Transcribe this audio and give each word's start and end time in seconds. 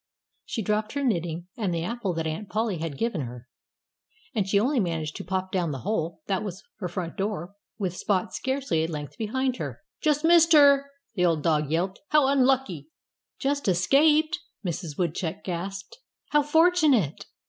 She 0.45 0.63
dropped 0.63 0.93
her 0.93 1.03
knitting 1.03 1.45
and 1.55 1.71
the 1.71 1.83
apple 1.83 2.15
that 2.15 2.25
Aunt 2.25 2.49
Polly 2.49 2.79
had 2.79 2.97
given 2.97 3.21
her. 3.21 3.47
And 4.33 4.47
she 4.47 4.59
only 4.59 4.79
managed 4.79 5.15
to 5.17 5.23
pop 5.23 5.51
down 5.51 5.69
the 5.69 5.81
hole 5.85 6.23
that 6.25 6.43
was 6.43 6.63
her 6.79 6.87
front 6.87 7.17
door 7.17 7.53
with 7.77 7.95
Spot 7.95 8.33
scarcely 8.33 8.83
a 8.83 8.87
length 8.87 9.15
behind 9.19 9.57
her. 9.57 9.81
"Just 10.01 10.23
missed 10.23 10.53
her!" 10.53 10.89
the 11.13 11.23
old 11.25 11.43
dog 11.43 11.69
yelped. 11.69 11.99
"How 12.07 12.29
unlucky!" 12.29 12.89
"Just 13.37 13.67
escaped!" 13.67 14.39
Mrs. 14.65 14.97
Woodchuck 14.97 15.43
gasped. 15.43 15.99
"How 16.29 16.41
fortunate!" 16.41 17.27